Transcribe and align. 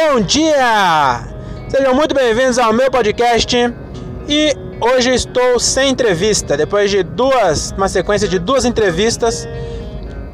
Bom 0.00 0.20
dia! 0.20 1.24
Sejam 1.68 1.92
muito 1.92 2.14
bem-vindos 2.14 2.56
ao 2.56 2.72
meu 2.72 2.88
podcast 2.88 3.56
e 4.28 4.56
hoje 4.80 5.12
estou 5.12 5.58
sem 5.58 5.90
entrevista, 5.90 6.56
depois 6.56 6.88
de 6.88 7.02
duas, 7.02 7.72
uma 7.76 7.88
sequência 7.88 8.28
de 8.28 8.38
duas 8.38 8.64
entrevistas, 8.64 9.48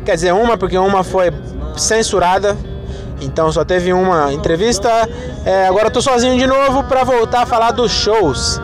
quer 0.04 0.16
dizer, 0.16 0.34
uma 0.34 0.58
porque 0.58 0.76
uma 0.76 1.02
foi 1.02 1.32
censurada, 1.78 2.54
então 3.22 3.50
só 3.50 3.64
teve 3.64 3.90
uma 3.94 4.34
entrevista. 4.34 5.08
É, 5.46 5.66
agora 5.66 5.88
estou 5.88 6.02
sozinho 6.02 6.36
de 6.36 6.46
novo 6.46 6.84
para 6.84 7.02
voltar 7.02 7.44
a 7.44 7.46
falar 7.46 7.70
dos 7.70 7.90
shows. 7.90 8.60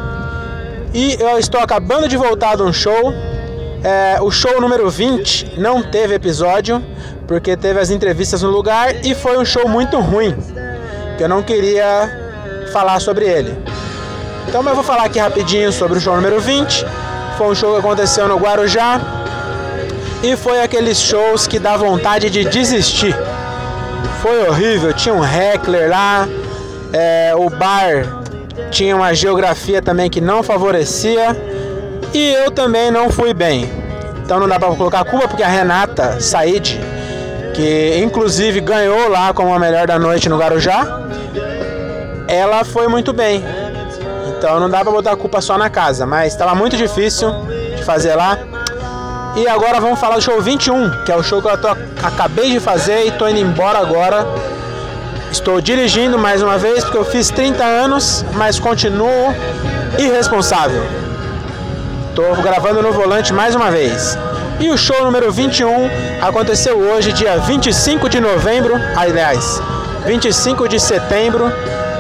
E 0.93 1.17
eu 1.19 1.39
estou 1.39 1.63
acabando 1.63 2.09
de 2.09 2.17
voltar 2.19 2.57
de 2.59 2.63
um 2.63 2.75
show. 2.75 3.15
É, 3.83 4.21
o 4.21 4.31
show 4.31 4.61
número 4.61 4.91
20 4.91 5.59
não 5.59 5.83
teve 5.83 6.13
episódio, 6.15 6.85
porque 7.27 7.57
teve 7.57 7.81
as 7.81 7.89
entrevistas 7.89 8.43
no 8.43 8.51
lugar 8.51 9.03
e 9.03 9.15
foi 9.15 9.39
um 9.39 9.47
show 9.47 9.67
muito 9.67 9.99
ruim 9.99 10.37
que 11.21 11.25
eu 11.25 11.29
não 11.29 11.43
queria 11.43 12.11
falar 12.73 12.99
sobre 12.99 13.27
ele. 13.27 13.55
Então 14.49 14.67
eu 14.67 14.75
vou 14.75 14.83
falar 14.83 15.05
aqui 15.05 15.19
rapidinho 15.19 15.71
sobre 15.71 15.99
o 15.99 16.01
show 16.01 16.17
número 16.17 16.41
20. 16.41 16.87
Foi 17.37 17.49
um 17.49 17.55
show 17.55 17.75
que 17.75 17.81
aconteceu 17.81 18.27
no 18.27 18.39
Guarujá 18.39 18.99
e 20.23 20.35
foi 20.35 20.63
aqueles 20.63 20.99
shows 20.99 21.47
que 21.47 21.59
dá 21.59 21.77
vontade 21.77 22.31
de 22.31 22.43
desistir. 22.47 23.15
Foi 24.23 24.49
horrível, 24.49 24.95
tinha 24.95 25.15
um 25.15 25.23
heckler 25.23 25.91
lá, 25.91 26.27
é, 26.91 27.35
o 27.37 27.51
bar 27.51 28.23
tinha 28.71 28.97
uma 28.97 29.13
geografia 29.13 29.83
também 29.83 30.09
que 30.09 30.23
não 30.23 30.43
favorecia 30.43 31.37
e 32.15 32.33
eu 32.33 32.51
também 32.51 32.91
não 32.91 33.11
fui 33.11 33.35
bem. 33.35 33.71
Então 34.25 34.41
não 34.41 34.49
dá 34.49 34.59
para 34.59 34.75
colocar 34.75 35.05
culpa 35.05 35.29
porque 35.29 35.43
a 35.43 35.49
Renata 35.49 36.19
Said, 36.19 36.81
que 37.53 37.99
inclusive 38.03 38.63
ganhou 38.63 39.11
lá 39.11 39.35
como 39.35 39.53
a 39.53 39.59
melhor 39.59 39.87
da 39.87 39.99
noite 39.99 40.27
no 40.27 40.39
Guarujá, 40.39 41.00
ela 42.31 42.65
foi 42.65 42.87
muito 42.87 43.13
bem. 43.13 43.45
Então 44.29 44.61
não 44.61 44.71
dá 44.71 44.83
pra 44.83 44.93
botar 44.93 45.13
a 45.13 45.17
culpa 45.17 45.41
só 45.41 45.59
na 45.59 45.69
casa, 45.69 46.07
mas 46.07 46.33
estava 46.33 46.55
muito 46.55 46.77
difícil 46.77 47.31
de 47.77 47.83
fazer 47.83 48.15
lá. 48.15 48.39
E 49.37 49.47
agora 49.49 49.81
vamos 49.81 49.99
falar 49.99 50.17
do 50.17 50.23
show 50.23 50.41
21, 50.41 51.05
que 51.05 51.13
é 51.13 51.17
o 51.17 51.23
show 51.23 51.43
que 51.43 51.49
eu 51.49 51.59
tô, 51.59 51.69
acabei 52.03 52.53
de 52.53 52.61
fazer 52.61 53.07
e 53.07 53.11
tô 53.13 53.29
indo 53.29 53.41
embora 53.41 53.79
agora. 53.79 54.27
Estou 55.31 55.61
dirigindo 55.61 56.19
mais 56.19 56.43
uma 56.43 56.57
vez 56.57 56.85
porque 56.85 56.99
eu 56.99 57.05
fiz 57.05 57.31
30 57.31 57.63
anos, 57.65 58.25
mas 58.35 58.59
continuo 58.59 59.35
irresponsável. 59.99 60.83
Estou 62.09 62.35
gravando 62.43 62.83
no 62.83 62.93
volante 62.93 63.33
mais 63.33 63.55
uma 63.55 63.71
vez. 63.71 64.17
E 64.61 64.69
o 64.71 64.77
show 64.77 65.05
número 65.05 65.33
21 65.33 65.89
aconteceu 66.21 66.79
hoje, 66.79 67.13
dia 67.13 67.39
25 67.39 68.09
de 68.09 68.21
novembro, 68.21 68.75
aliás, 68.97 69.61
25 70.07 70.69
de 70.69 70.79
setembro 70.79 71.51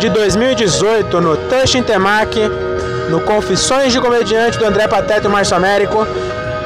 de 0.00 0.08
2018 0.08 1.20
no 1.20 1.36
Touch 1.36 1.76
Intemac, 1.76 2.34
no 3.10 3.20
Confissões 3.20 3.92
de 3.92 4.00
Comediante 4.00 4.58
do 4.58 4.64
André 4.64 4.88
Pateta 4.88 5.28
e 5.28 5.30
Márcio 5.30 5.54
Américo. 5.54 6.06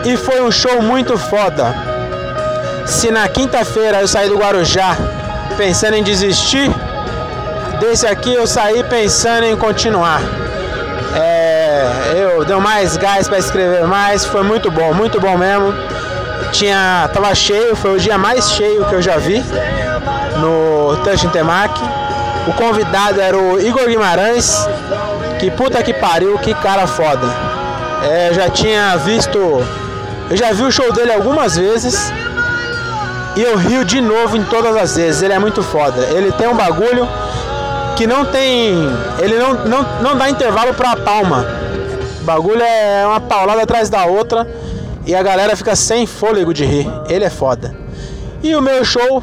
E 0.04 0.16
foi 0.16 0.40
um 0.40 0.52
show 0.52 0.80
muito 0.80 1.18
foda. 1.18 1.74
Se 2.86 3.10
na 3.10 3.26
quinta-feira 3.26 4.00
eu 4.00 4.06
saí 4.06 4.28
do 4.28 4.38
Guarujá 4.38 4.96
pensando 5.56 5.94
em 5.94 6.04
desistir, 6.04 6.70
desse 7.80 8.06
aqui 8.06 8.32
eu 8.32 8.46
saí 8.46 8.84
pensando 8.84 9.46
em 9.46 9.56
continuar. 9.56 10.20
É, 11.16 12.12
eu 12.14 12.44
dei 12.44 12.56
mais 12.56 12.96
gás 12.96 13.26
para 13.26 13.38
escrever 13.38 13.84
mais, 13.84 14.24
foi 14.24 14.44
muito 14.44 14.70
bom, 14.70 14.94
muito 14.94 15.20
bom 15.20 15.36
mesmo. 15.36 15.74
Tinha, 16.52 17.10
tava 17.12 17.34
cheio, 17.34 17.74
foi 17.74 17.96
o 17.96 17.98
dia 17.98 18.16
mais 18.16 18.52
cheio 18.52 18.84
que 18.84 18.94
eu 18.94 19.02
já 19.02 19.16
vi 19.16 19.42
no 20.36 20.96
Touch 21.02 21.26
Intemac. 21.26 21.72
O 22.46 22.52
convidado 22.52 23.20
era 23.20 23.36
o 23.36 23.58
Igor 23.60 23.86
Guimarães. 23.86 24.54
Que 25.38 25.50
puta 25.50 25.82
que 25.82 25.94
pariu, 25.94 26.38
que 26.38 26.54
cara 26.54 26.86
foda. 26.86 27.26
É, 28.02 28.28
eu 28.28 28.34
já 28.34 28.50
tinha 28.50 28.96
visto. 28.98 29.38
Eu 30.30 30.36
já 30.36 30.52
vi 30.52 30.62
o 30.62 30.70
show 30.70 30.92
dele 30.92 31.12
algumas 31.12 31.56
vezes. 31.56 32.12
E 33.36 33.42
eu 33.42 33.56
rio 33.56 33.84
de 33.84 34.00
novo 34.00 34.36
em 34.36 34.44
todas 34.44 34.76
as 34.76 34.96
vezes. 34.96 35.22
Ele 35.22 35.32
é 35.32 35.38
muito 35.38 35.62
foda. 35.62 36.02
Ele 36.06 36.30
tem 36.32 36.46
um 36.46 36.54
bagulho 36.54 37.08
que 37.96 38.06
não 38.06 38.26
tem. 38.26 38.74
Ele 39.18 39.38
não, 39.38 39.54
não, 39.64 39.82
não 40.02 40.16
dá 40.16 40.28
intervalo 40.28 40.74
pra 40.74 40.96
palma. 40.96 41.46
O 42.20 42.24
bagulho 42.24 42.62
é 42.62 43.06
uma 43.06 43.20
paulada 43.20 43.62
atrás 43.62 43.88
da 43.88 44.04
outra. 44.04 44.46
E 45.06 45.14
a 45.14 45.22
galera 45.22 45.56
fica 45.56 45.74
sem 45.74 46.06
fôlego 46.06 46.52
de 46.52 46.64
rir. 46.64 46.86
Ele 47.08 47.24
é 47.24 47.30
foda. 47.30 47.74
E 48.42 48.54
o 48.54 48.60
meu 48.60 48.84
show 48.84 49.22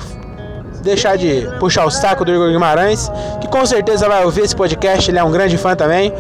deixar 0.82 1.18
de 1.18 1.48
puxar 1.60 1.86
o 1.86 1.92
saco 1.92 2.26
do 2.26 2.34
Igor 2.34 2.50
Guimarães, 2.52 3.10
que 3.40 3.48
com 3.48 3.66
certeza 3.66 4.08
vai 4.08 4.24
ouvir 4.26 4.42
esse 4.42 4.56
podcast, 4.56 5.10
ele 5.10 5.20
é 5.20 5.24
um 5.24 5.32
grande 5.32 5.58
fã 5.58 5.76
também. 5.76 6.14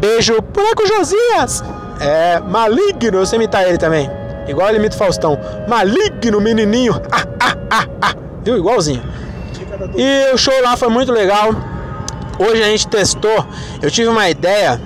Beijo, 0.00 0.40
boneco 0.40 0.86
Josias! 0.86 1.64
É 2.00 2.40
maligno, 2.40 3.18
eu 3.18 3.26
sei 3.26 3.38
imitar 3.38 3.66
ele 3.66 3.78
também. 3.78 4.10
Igual 4.46 4.68
ele 4.68 4.78
imita 4.78 4.94
o 4.94 4.98
Faustão. 4.98 5.38
Maligno, 5.68 6.40
menininho! 6.40 7.00
Ah, 7.10 7.56
ah, 7.70 7.86
ah. 8.02 8.14
Viu? 8.42 8.58
Igualzinho. 8.58 9.02
E 9.96 10.32
o 10.32 10.36
show 10.36 10.54
lá 10.62 10.76
foi 10.76 10.88
muito 10.88 11.12
legal. 11.12 11.54
Hoje 12.38 12.62
a 12.62 12.66
gente 12.66 12.86
testou. 12.88 13.46
Eu 13.80 13.90
tive 13.90 14.08
uma 14.08 14.28
ideia 14.28 14.80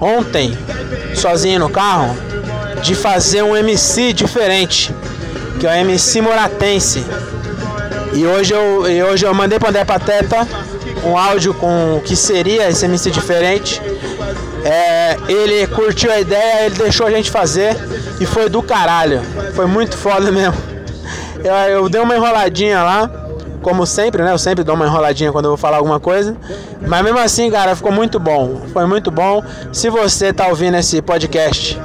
ontem, 0.00 0.56
sozinho 1.14 1.60
no 1.60 1.70
carro, 1.70 2.14
de 2.82 2.94
fazer 2.94 3.42
um 3.42 3.56
MC 3.56 4.12
diferente, 4.12 4.94
que 5.58 5.66
é 5.66 5.70
o 5.70 5.74
MC 5.74 6.20
Moratense. 6.20 7.04
E 8.14 8.24
hoje 8.24 8.54
eu, 8.54 8.88
e 8.88 9.02
hoje 9.02 9.26
eu 9.26 9.34
mandei 9.34 9.58
para 9.58 9.66
o 9.66 9.70
André 9.70 9.84
Pateta 9.84 10.46
um 11.04 11.18
áudio 11.18 11.52
com 11.52 11.96
o 11.96 12.00
que 12.00 12.14
seria 12.14 12.68
esse 12.68 12.84
MC 12.84 13.10
diferente. 13.10 13.82
É, 14.64 15.16
ele 15.28 15.66
curtiu 15.66 16.10
a 16.12 16.20
ideia, 16.20 16.66
ele 16.66 16.76
deixou 16.76 17.06
a 17.06 17.10
gente 17.10 17.30
fazer 17.30 17.76
e 18.20 18.24
foi 18.24 18.48
do 18.48 18.62
caralho. 18.62 19.20
Foi 19.54 19.66
muito 19.66 19.96
foda 19.96 20.30
mesmo. 20.30 20.54
Eu, 21.44 21.52
eu 21.52 21.88
dei 21.90 22.00
uma 22.00 22.16
enroladinha 22.16 22.82
lá, 22.82 23.10
como 23.60 23.84
sempre, 23.84 24.22
né? 24.22 24.32
Eu 24.32 24.38
sempre 24.38 24.64
dou 24.64 24.74
uma 24.74 24.86
enroladinha 24.86 25.30
quando 25.30 25.44
eu 25.44 25.50
vou 25.50 25.58
falar 25.58 25.76
alguma 25.76 26.00
coisa. 26.00 26.34
Mas 26.86 27.04
mesmo 27.04 27.18
assim, 27.18 27.50
cara, 27.50 27.76
ficou 27.76 27.92
muito 27.92 28.18
bom. 28.18 28.62
Foi 28.72 28.86
muito 28.86 29.10
bom. 29.10 29.44
Se 29.70 29.90
você 29.90 30.32
tá 30.32 30.46
ouvindo 30.46 30.78
esse 30.78 31.02
podcast 31.02 31.78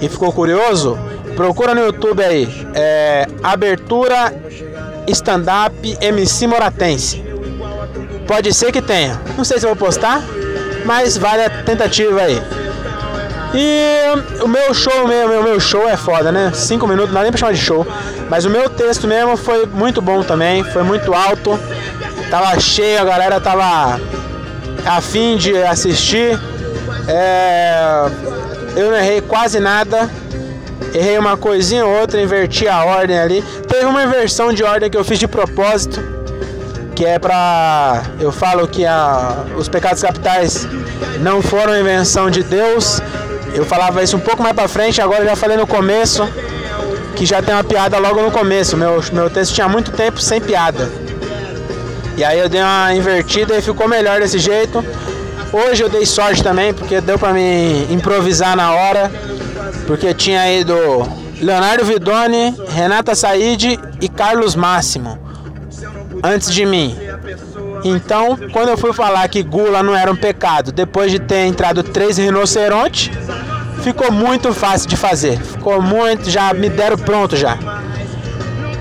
e 0.00 0.08
ficou 0.08 0.32
curioso, 0.32 0.98
procura 1.36 1.76
no 1.76 1.82
YouTube 1.82 2.24
aí. 2.24 2.48
É, 2.74 3.28
abertura 3.40 4.34
stand-up 5.08 5.96
MC 6.00 6.46
Moratense. 6.46 7.24
Pode 8.26 8.52
ser 8.54 8.72
que 8.72 8.80
tenha. 8.80 9.20
Não 9.36 9.44
sei 9.44 9.58
se 9.58 9.66
vou 9.66 9.76
postar, 9.76 10.22
mas 10.84 11.16
vale 11.16 11.44
a 11.44 11.50
tentativa 11.50 12.22
aí. 12.22 12.42
E 13.54 14.42
o 14.42 14.48
meu 14.48 14.74
show 14.74 15.06
mesmo, 15.06 15.40
o 15.40 15.42
meu 15.42 15.60
show 15.60 15.88
é 15.88 15.96
foda, 15.96 16.32
né? 16.32 16.50
Cinco 16.54 16.88
minutos, 16.88 17.10
não 17.10 17.14
dá 17.14 17.22
nem 17.22 17.30
pra 17.30 17.38
chamar 17.38 17.52
de 17.52 17.60
show. 17.60 17.86
Mas 18.28 18.44
o 18.44 18.50
meu 18.50 18.68
texto 18.68 19.06
mesmo 19.06 19.36
foi 19.36 19.66
muito 19.66 20.02
bom 20.02 20.22
também, 20.22 20.64
foi 20.64 20.82
muito 20.82 21.14
alto. 21.14 21.58
Tava 22.30 22.58
cheio, 22.58 23.00
a 23.00 23.04
galera 23.04 23.40
tava 23.40 24.00
afim 24.84 25.36
de 25.36 25.56
assistir. 25.62 26.38
É... 27.06 28.06
Eu 28.74 28.90
não 28.90 28.96
errei 28.96 29.20
quase 29.20 29.60
nada 29.60 30.10
errei 30.94 31.18
uma 31.18 31.36
coisinha 31.36 31.84
ou 31.84 32.00
outra, 32.00 32.22
inverti 32.22 32.68
a 32.68 32.84
ordem 32.84 33.18
ali. 33.18 33.42
Teve 33.68 33.84
uma 33.84 34.04
inversão 34.04 34.52
de 34.52 34.62
ordem 34.62 34.88
que 34.88 34.96
eu 34.96 35.04
fiz 35.04 35.18
de 35.18 35.26
propósito, 35.26 36.00
que 36.94 37.04
é 37.04 37.18
pra. 37.18 38.04
Eu 38.20 38.30
falo 38.30 38.68
que 38.68 38.86
a, 38.86 39.44
os 39.56 39.68
pecados 39.68 40.00
capitais 40.00 40.66
não 41.20 41.42
foram 41.42 41.78
invenção 41.78 42.30
de 42.30 42.42
Deus. 42.44 43.00
Eu 43.54 43.64
falava 43.64 44.02
isso 44.02 44.16
um 44.16 44.20
pouco 44.20 44.42
mais 44.42 44.54
pra 44.54 44.68
frente, 44.68 45.00
agora 45.00 45.24
já 45.24 45.36
falei 45.36 45.56
no 45.56 45.66
começo, 45.66 46.26
que 47.14 47.26
já 47.26 47.42
tem 47.42 47.54
uma 47.54 47.64
piada 47.64 47.98
logo 47.98 48.22
no 48.22 48.30
começo. 48.30 48.76
Meu, 48.76 49.02
meu 49.12 49.28
texto 49.28 49.54
tinha 49.54 49.68
muito 49.68 49.90
tempo 49.92 50.20
sem 50.20 50.40
piada. 50.40 50.90
E 52.16 52.22
aí 52.22 52.38
eu 52.38 52.48
dei 52.48 52.60
uma 52.60 52.94
invertida 52.94 53.56
e 53.58 53.62
ficou 53.62 53.88
melhor 53.88 54.20
desse 54.20 54.38
jeito. 54.38 54.84
Hoje 55.52 55.82
eu 55.82 55.88
dei 55.88 56.04
sorte 56.06 56.42
também, 56.42 56.72
porque 56.72 57.00
deu 57.00 57.18
pra 57.18 57.32
me 57.32 57.86
improvisar 57.92 58.56
na 58.56 58.72
hora 58.72 59.10
porque 59.86 60.14
tinha 60.14 60.50
ido 60.52 60.74
Leonardo 61.40 61.84
Vidoni, 61.84 62.54
Renata 62.68 63.14
Said 63.14 63.78
e 64.00 64.08
Carlos 64.08 64.54
Máximo 64.54 65.18
antes 66.22 66.50
de 66.52 66.64
mim. 66.64 66.96
Então, 67.84 68.38
quando 68.52 68.70
eu 68.70 68.78
fui 68.78 68.92
falar 68.92 69.28
que 69.28 69.42
gula 69.42 69.82
não 69.82 69.94
era 69.94 70.10
um 70.10 70.16
pecado, 70.16 70.72
depois 70.72 71.10
de 71.10 71.18
ter 71.18 71.46
entrado 71.46 71.82
três 71.82 72.16
rinocerontes, 72.16 73.10
ficou 73.82 74.10
muito 74.10 74.54
fácil 74.54 74.88
de 74.88 74.96
fazer. 74.96 75.38
Ficou 75.38 75.82
muito, 75.82 76.30
já 76.30 76.54
me 76.54 76.70
deram 76.70 76.96
pronto 76.96 77.36
já. 77.36 77.58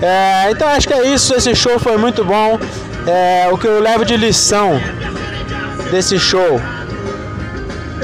É, 0.01 0.51
então 0.51 0.67
acho 0.69 0.87
que 0.87 0.93
é 0.93 1.13
isso. 1.13 1.33
Esse 1.33 1.53
show 1.53 1.77
foi 1.79 1.97
muito 1.97 2.23
bom. 2.23 2.57
É, 3.05 3.49
o 3.51 3.57
que 3.57 3.67
eu 3.67 3.81
levo 3.81 4.05
de 4.05 4.15
lição 4.15 4.79
desse 5.91 6.17
show 6.17 6.61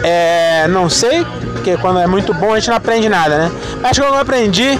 é, 0.03 0.67
não 0.67 0.89
sei 0.89 1.25
porque 1.59 1.77
quando 1.77 1.99
é 1.99 2.07
muito 2.07 2.33
bom 2.33 2.53
a 2.53 2.59
gente 2.59 2.69
não 2.69 2.77
aprende 2.77 3.09
nada, 3.09 3.37
né? 3.37 3.51
Mas 3.81 3.97
que 3.97 4.03
eu 4.03 4.15
aprendi 4.15 4.79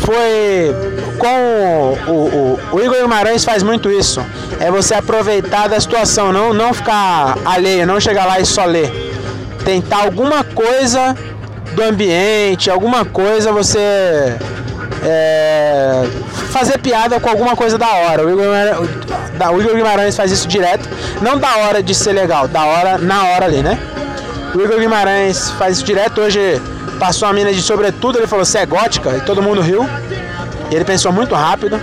foi 0.00 0.74
com 1.18 2.06
o, 2.06 2.12
o, 2.12 2.60
o 2.72 2.80
Igor 2.80 3.02
Guimarães 3.02 3.44
faz 3.44 3.62
muito 3.62 3.90
isso. 3.90 4.24
é 4.58 4.70
você 4.70 4.94
aproveitar 4.94 5.68
da 5.68 5.78
situação, 5.78 6.32
não, 6.32 6.54
não 6.54 6.72
ficar 6.72 7.36
alheio, 7.44 7.86
não 7.86 8.00
chegar 8.00 8.24
lá 8.24 8.40
e 8.40 8.46
só 8.46 8.64
ler. 8.64 8.90
Tentar 9.64 10.04
alguma 10.04 10.42
coisa 10.42 11.14
do 11.72 11.82
ambiente, 11.82 12.70
alguma 12.70 13.04
coisa 13.04 13.52
você 13.52 14.36
é, 15.04 16.04
fazer 16.50 16.78
piada 16.78 17.20
com 17.20 17.28
alguma 17.28 17.54
coisa 17.54 17.76
da 17.76 17.88
hora. 17.88 18.24
O 18.24 18.30
Igor, 18.30 18.46
o 19.52 19.60
Igor 19.60 19.74
Guimarães 19.74 20.16
faz 20.16 20.30
isso 20.30 20.48
direto, 20.48 20.88
não 21.20 21.36
da 21.36 21.56
hora 21.58 21.82
de 21.82 21.94
ser 21.94 22.12
legal, 22.12 22.48
da 22.48 22.64
hora 22.64 22.96
na 22.96 23.24
hora 23.28 23.44
ali, 23.44 23.62
né? 23.62 23.78
O 24.54 24.60
Igor 24.60 24.80
Guimarães 24.80 25.50
faz 25.52 25.76
isso 25.76 25.84
direto. 25.84 26.20
Hoje 26.20 26.60
passou 26.98 27.28
a 27.28 27.32
mina 27.32 27.52
de 27.52 27.62
sobretudo, 27.62 28.18
ele 28.18 28.26
falou: 28.26 28.44
Você 28.44 28.58
é 28.58 28.66
gótica? 28.66 29.16
E 29.16 29.20
todo 29.20 29.42
mundo 29.42 29.60
riu. 29.60 29.88
E 30.70 30.74
ele 30.74 30.84
pensou 30.84 31.12
muito 31.12 31.34
rápido. 31.34 31.80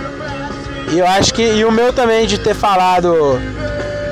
E 0.92 0.98
eu 0.98 1.06
acho 1.06 1.32
que. 1.32 1.42
E 1.42 1.64
o 1.64 1.72
meu 1.72 1.92
também 1.92 2.26
de 2.26 2.38
ter 2.38 2.54
falado 2.54 3.40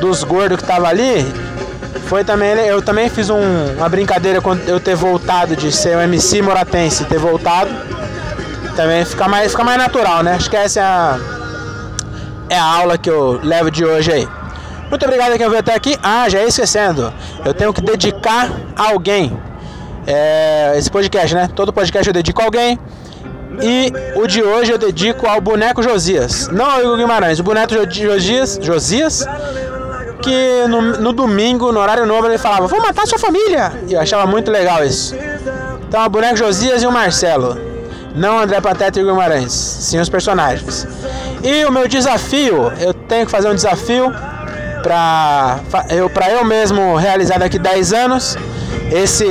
dos 0.01 0.25
gordos 0.25 0.59
que 0.59 0.65
tava 0.65 0.89
ali. 0.89 1.27
Foi 2.07 2.25
também. 2.25 2.53
Eu 2.67 2.81
também 2.81 3.11
fiz 3.11 3.29
um, 3.29 3.75
uma 3.77 3.89
brincadeira 3.89 4.41
quando 4.41 4.67
eu 4.69 4.81
ter 4.81 4.95
voltado 4.95 5.55
de 5.55 5.71
ser 5.71 5.97
um 5.97 6.01
MC 6.01 6.41
moratense, 6.41 7.05
ter 7.05 7.19
voltado. 7.19 7.71
Também 8.75 9.05
fica 9.05 9.29
mais, 9.29 9.53
fica 9.53 9.65
mais 9.65 9.79
natural, 9.79 10.23
né? 10.23 10.35
Acho 10.35 10.49
que 10.49 10.57
essa 10.57 10.81
é 10.81 10.83
a, 10.83 11.19
é 12.51 12.59
a 12.59 12.65
aula 12.65 12.97
que 12.97 13.11
eu 13.11 13.41
levo 13.43 13.71
de 13.71 13.85
hoje 13.85 14.13
aí. 14.13 14.29
Muito 14.89 15.05
obrigado 15.05 15.33
a 15.33 15.39
quem 15.39 15.49
veio 15.49 15.61
até 15.61 15.75
aqui. 15.75 15.99
Ah, 16.03 16.29
já 16.29 16.41
ia 16.41 16.49
esquecendo. 16.49 17.13
Eu 17.45 17.53
tenho 17.53 17.73
que 17.73 17.81
dedicar 17.81 18.51
a 18.77 18.91
alguém. 18.91 19.37
É, 20.07 20.75
esse 20.77 20.91
podcast, 20.91 21.35
né? 21.35 21.51
Todo 21.55 21.73
podcast 21.73 22.07
eu 22.07 22.15
dedico 22.15 22.41
a 22.41 22.45
alguém. 22.45 22.79
E 23.61 23.93
o 24.17 24.27
de 24.27 24.43
hoje 24.43 24.71
eu 24.71 24.79
dedico 24.79 25.27
ao 25.27 25.41
boneco 25.41 25.83
Josias. 25.83 26.49
Não 26.49 26.65
ao 26.65 26.81
Igor 26.81 26.97
Guimarães, 26.97 27.41
o 27.41 27.43
boneco 27.43 27.73
Josias, 27.91 28.59
Josias 28.63 29.27
que 30.27 30.67
no, 30.69 30.83
no 30.83 31.13
domingo, 31.13 31.71
no 31.71 31.79
horário 31.81 32.05
novo, 32.05 32.27
ele 32.27 32.39
falava: 32.39 32.67
Vou 32.67 32.81
matar 32.81 33.07
sua 33.07 33.19
família. 33.19 33.73
E 33.89 33.95
eu 33.95 34.01
achava 34.01 34.27
muito 34.27 34.51
legal 34.51 34.85
isso. 34.85 35.15
Então, 35.89 36.05
o 36.05 36.09
boneco 36.09 36.37
Josias 36.37 36.83
e 36.83 36.87
o 36.87 36.93
Marcelo. 36.93 37.57
Não 38.15 38.39
André 38.39 38.61
Pateta 38.63 38.99
e 38.99 39.03
Igor 39.03 39.13
Guimarães, 39.13 39.53
sim 39.53 40.01
os 40.01 40.09
personagens. 40.09 40.89
E 41.45 41.67
o 41.67 41.71
meu 41.71 41.87
desafio, 41.87 42.73
eu 42.81 42.95
tenho 42.95 43.27
que 43.27 43.31
fazer 43.31 43.49
um 43.49 43.55
desafio 43.55 44.11
para 44.87 45.59
eu, 45.91 46.09
eu 46.31 46.45
mesmo 46.45 46.95
realizar 46.95 47.39
daqui 47.39 47.59
10 47.59 47.93
anos. 47.93 48.39
Esse, 48.93 49.27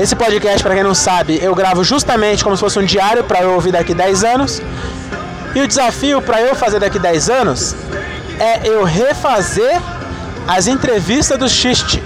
esse 0.00 0.16
podcast, 0.16 0.60
para 0.64 0.74
quem 0.74 0.82
não 0.82 0.94
sabe, 0.94 1.38
eu 1.40 1.54
gravo 1.54 1.84
justamente 1.84 2.42
como 2.42 2.56
se 2.56 2.60
fosse 2.60 2.76
um 2.76 2.84
diário 2.84 3.22
para 3.22 3.42
eu 3.42 3.52
ouvir 3.52 3.70
daqui 3.70 3.94
10 3.94 4.24
anos. 4.24 4.60
E 5.54 5.60
o 5.60 5.68
desafio 5.68 6.20
para 6.20 6.42
eu 6.42 6.56
fazer 6.56 6.80
daqui 6.80 6.98
10 6.98 7.30
anos 7.30 7.76
é 8.40 8.68
eu 8.68 8.82
refazer 8.82 9.80
as 10.48 10.66
entrevistas 10.66 11.38
do 11.38 11.48
Xiste. 11.48 12.02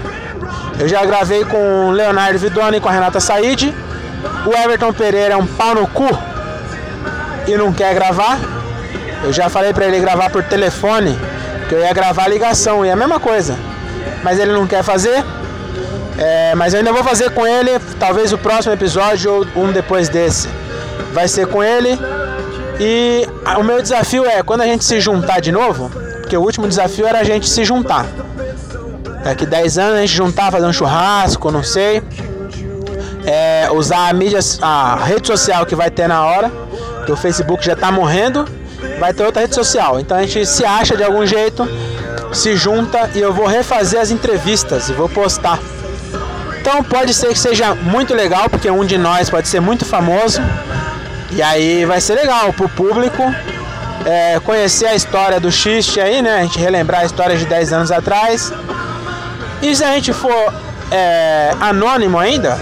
Eu 0.79 0.87
já 0.87 1.03
gravei 1.03 1.43
com 1.43 1.87
o 1.87 1.91
Leonardo 1.91 2.37
Vidoni 2.37 2.77
e 2.77 2.79
com 2.79 2.87
a 2.87 2.91
Renata 2.91 3.19
Said. 3.19 3.73
O 4.45 4.53
Everton 4.55 4.93
Pereira 4.93 5.33
é 5.33 5.37
um 5.37 5.47
pau 5.47 5.73
no 5.73 5.87
cu 5.87 6.07
e 7.47 7.57
não 7.57 7.73
quer 7.73 7.95
gravar. 7.95 8.37
Eu 9.23 9.33
já 9.33 9.49
falei 9.49 9.73
para 9.73 9.87
ele 9.87 9.99
gravar 9.99 10.29
por 10.29 10.43
telefone 10.43 11.17
que 11.69 11.75
eu 11.75 11.79
ia 11.79 11.93
gravar 11.93 12.23
a 12.23 12.27
ligação, 12.27 12.83
e 12.83 12.89
é 12.89 12.91
a 12.91 12.95
mesma 12.95 13.19
coisa. 13.19 13.55
Mas 14.23 14.39
ele 14.39 14.51
não 14.51 14.65
quer 14.65 14.83
fazer. 14.83 15.23
É, 16.17 16.55
mas 16.55 16.73
eu 16.73 16.79
ainda 16.79 16.91
vou 16.91 17.03
fazer 17.03 17.29
com 17.29 17.45
ele, 17.45 17.79
talvez 17.99 18.33
o 18.33 18.37
próximo 18.37 18.73
episódio 18.73 19.31
ou 19.31 19.63
um 19.63 19.71
depois 19.71 20.09
desse. 20.09 20.49
Vai 21.13 21.27
ser 21.27 21.45
com 21.47 21.63
ele. 21.63 21.97
E 22.79 23.25
o 23.57 23.63
meu 23.63 23.81
desafio 23.81 24.25
é 24.25 24.41
quando 24.41 24.61
a 24.61 24.65
gente 24.65 24.83
se 24.83 24.99
juntar 24.99 25.39
de 25.39 25.51
novo, 25.51 25.89
porque 26.21 26.35
o 26.35 26.41
último 26.41 26.67
desafio 26.67 27.05
era 27.05 27.19
a 27.19 27.23
gente 27.23 27.47
se 27.47 27.63
juntar. 27.63 28.05
Daqui 29.23 29.45
10 29.45 29.77
anos 29.77 29.97
a 29.97 30.01
gente 30.01 30.15
juntar, 30.15 30.51
fazer 30.51 30.65
um 30.65 30.73
churrasco, 30.73 31.51
não 31.51 31.63
sei. 31.63 32.01
É, 33.25 33.69
usar 33.71 34.09
a 34.09 34.13
mídia, 34.13 34.39
a 34.61 35.03
rede 35.03 35.27
social 35.27 35.65
que 35.65 35.75
vai 35.75 35.91
ter 35.91 36.07
na 36.07 36.25
hora, 36.25 36.51
que 37.05 37.11
o 37.11 37.17
Facebook 37.17 37.63
já 37.63 37.75
tá 37.75 37.91
morrendo 37.91 38.45
vai 38.99 39.13
ter 39.13 39.23
outra 39.23 39.41
rede 39.41 39.55
social. 39.55 39.99
Então 39.99 40.17
a 40.17 40.21
gente 40.21 40.45
se 40.45 40.65
acha 40.65 40.95
de 40.95 41.03
algum 41.03 41.25
jeito, 41.25 41.67
se 42.33 42.55
junta 42.55 43.09
e 43.15 43.19
eu 43.19 43.33
vou 43.33 43.47
refazer 43.47 43.99
as 43.99 44.11
entrevistas 44.11 44.89
e 44.89 44.93
vou 44.93 45.09
postar. 45.09 45.59
Então 46.59 46.83
pode 46.83 47.13
ser 47.13 47.29
que 47.29 47.39
seja 47.39 47.73
muito 47.73 48.13
legal, 48.13 48.49
porque 48.49 48.69
um 48.69 48.85
de 48.85 48.97
nós 48.97 49.29
pode 49.29 49.47
ser 49.47 49.59
muito 49.59 49.85
famoso. 49.85 50.41
E 51.31 51.41
aí 51.41 51.85
vai 51.85 52.01
ser 52.01 52.15
legal 52.15 52.51
pro 52.53 52.67
público 52.69 53.23
é, 54.05 54.39
conhecer 54.39 54.87
a 54.87 54.95
história 54.95 55.39
do 55.39 55.51
xiste 55.51 55.99
aí, 55.99 56.21
né? 56.21 56.39
A 56.39 56.41
gente 56.41 56.59
relembrar 56.59 57.01
a 57.01 57.05
história 57.05 57.37
de 57.37 57.45
10 57.45 57.73
anos 57.73 57.91
atrás. 57.91 58.51
E 59.61 59.75
se 59.75 59.83
a 59.83 59.93
gente 59.93 60.13
for 60.13 60.53
é, 60.91 61.53
anônimo 61.59 62.17
ainda, 62.17 62.57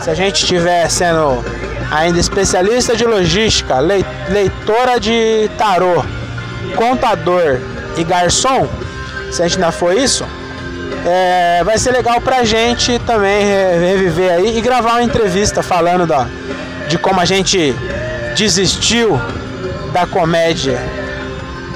se 0.00 0.10
a 0.10 0.14
gente 0.14 0.42
estiver 0.42 0.88
sendo 0.90 1.44
ainda 1.92 2.18
especialista 2.18 2.96
de 2.96 3.04
logística, 3.04 3.78
leitora 3.78 4.98
de 4.98 5.50
tarô, 5.58 6.02
contador 6.74 7.60
e 7.98 8.02
garçom, 8.02 8.66
se 9.30 9.42
a 9.42 9.46
gente 9.46 9.56
ainda 9.56 9.70
for 9.70 9.94
isso, 9.94 10.24
é, 11.04 11.62
vai 11.62 11.78
ser 11.78 11.92
legal 11.92 12.18
pra 12.20 12.44
gente 12.44 12.98
também 13.00 13.44
reviver 13.78 14.32
aí 14.32 14.56
e 14.56 14.60
gravar 14.62 14.92
uma 14.92 15.02
entrevista 15.02 15.62
falando 15.62 16.06
da, 16.06 16.26
de 16.88 16.96
como 16.96 17.20
a 17.20 17.26
gente 17.26 17.74
desistiu 18.36 19.20
da 19.92 20.06
comédia. 20.06 20.78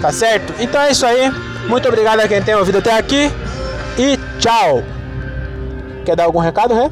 Tá 0.00 0.12
certo? 0.12 0.54
Então 0.58 0.80
é 0.80 0.92
isso 0.92 1.04
aí. 1.04 1.30
Muito 1.68 1.88
obrigado 1.88 2.20
a 2.20 2.28
quem 2.28 2.40
tem 2.40 2.54
ouvido 2.54 2.78
até 2.78 2.96
aqui. 2.96 3.30
E 3.98 4.18
tchau. 4.38 4.82
Quer 6.04 6.16
dar 6.16 6.24
algum 6.24 6.38
recado, 6.38 6.74
Rê? 6.74 6.90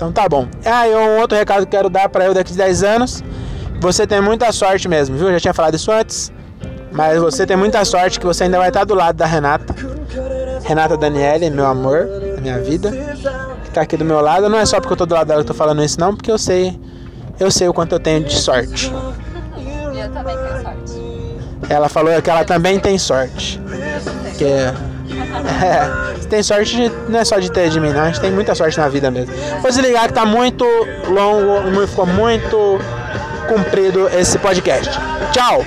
Então 0.00 0.10
tá 0.10 0.26
bom. 0.26 0.48
Ah, 0.64 0.88
e 0.88 0.94
um 0.94 1.18
outro 1.20 1.36
recado 1.36 1.66
que 1.66 1.72
quero 1.72 1.90
dar 1.90 2.08
para 2.08 2.24
eu 2.24 2.32
daqui 2.32 2.54
a 2.54 2.56
10 2.56 2.82
anos. 2.84 3.22
Você 3.80 4.06
tem 4.06 4.18
muita 4.18 4.50
sorte 4.50 4.88
mesmo, 4.88 5.14
viu? 5.14 5.26
Eu 5.26 5.34
já 5.34 5.40
tinha 5.40 5.52
falado 5.52 5.74
isso 5.74 5.92
antes. 5.92 6.32
Mas 6.90 7.20
você 7.20 7.46
tem 7.46 7.54
muita 7.54 7.84
sorte 7.84 8.18
que 8.18 8.24
você 8.24 8.44
ainda 8.44 8.56
vai 8.56 8.68
estar 8.68 8.84
do 8.84 8.94
lado 8.94 9.16
da 9.16 9.26
Renata. 9.26 9.76
Renata 10.64 10.96
Daniele, 10.96 11.50
meu 11.50 11.66
amor, 11.66 12.08
minha 12.40 12.58
vida. 12.60 12.90
Que 13.62 13.70
tá 13.72 13.82
aqui 13.82 13.94
do 13.98 14.04
meu 14.06 14.22
lado. 14.22 14.48
Não 14.48 14.58
é 14.58 14.64
só 14.64 14.80
porque 14.80 14.94
eu 14.94 14.96
tô 14.96 15.04
do 15.04 15.14
lado 15.14 15.26
dela 15.26 15.44
que 15.44 15.50
eu 15.50 15.54
tô 15.54 15.58
falando 15.58 15.84
isso, 15.84 16.00
não, 16.00 16.16
porque 16.16 16.30
eu 16.30 16.38
sei. 16.38 16.80
Eu 17.38 17.50
sei 17.50 17.68
o 17.68 17.74
quanto 17.74 17.92
eu 17.92 18.00
tenho 18.00 18.24
de 18.24 18.36
sorte. 18.36 18.90
Eu 18.90 20.10
também 20.12 20.34
tenho 20.34 20.62
sorte. 20.62 21.00
Ela 21.68 21.90
falou 21.90 22.22
que 22.22 22.30
ela 22.30 22.44
também 22.46 22.80
tem 22.80 22.96
sorte. 22.96 23.60
Que 24.38 24.44
é, 24.46 24.74
tem 26.30 26.42
sorte 26.42 26.76
de, 26.76 26.92
não 27.10 27.18
é 27.18 27.24
só 27.24 27.38
de 27.38 27.50
ter 27.50 27.68
de 27.68 27.80
mim, 27.80 27.92
não. 27.92 28.02
A 28.02 28.06
gente 28.06 28.20
tem 28.20 28.30
muita 28.30 28.54
sorte 28.54 28.78
na 28.78 28.88
vida 28.88 29.10
mesmo. 29.10 29.34
Vou 29.60 29.70
desligar 29.70 30.06
que 30.06 30.14
tá 30.14 30.24
muito 30.24 30.64
longo, 31.08 31.86
ficou 31.86 32.06
muito 32.06 32.78
comprido 33.48 34.08
esse 34.08 34.38
podcast. 34.38 34.98
Tchau! 35.32 35.64